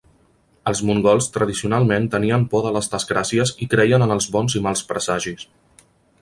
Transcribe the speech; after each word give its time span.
Els 0.69 0.79
mongols 0.89 1.27
tradicionalment 1.35 2.07
tenien 2.15 2.47
por 2.53 2.63
de 2.69 2.71
les 2.79 2.89
desgràcies 2.95 3.53
i 3.67 3.69
creien 3.75 4.07
en 4.07 4.15
els 4.17 4.31
bons 4.37 4.57
i 4.61 4.67
mals 4.69 4.83
presagis. 4.93 5.47